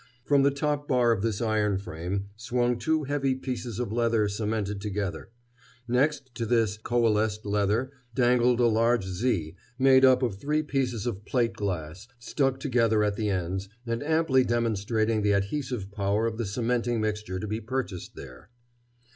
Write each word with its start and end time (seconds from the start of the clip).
From 0.25 0.41
the 0.41 0.49
top 0.49 0.87
bar 0.87 1.11
of 1.11 1.21
this 1.21 1.43
iron 1.43 1.77
frame 1.77 2.29
swung 2.35 2.79
two 2.79 3.03
heavy 3.03 3.35
pieces 3.35 3.77
of 3.77 3.91
leather 3.91 4.27
cemented 4.27 4.81
together. 4.81 5.29
Next 5.87 6.33
to 6.33 6.47
this 6.47 6.79
coalesced 6.79 7.45
leather 7.45 7.91
dangled 8.15 8.59
a 8.59 8.65
large 8.65 9.05
Z 9.05 9.55
made 9.77 10.03
up 10.03 10.23
of 10.23 10.39
three 10.39 10.63
pieces 10.63 11.05
of 11.05 11.23
plate 11.23 11.53
glass 11.53 12.07
stuck 12.17 12.59
together 12.59 13.03
at 13.03 13.15
the 13.15 13.29
ends, 13.29 13.69
and 13.85 14.01
amply 14.01 14.43
demonstrating 14.43 15.21
the 15.21 15.33
adhesive 15.33 15.91
power 15.91 16.25
of 16.25 16.39
the 16.39 16.47
cementing 16.47 16.99
mixture 16.99 17.39
to 17.39 17.45
be 17.47 17.61
purchased 17.61 18.15
there. 18.15 18.49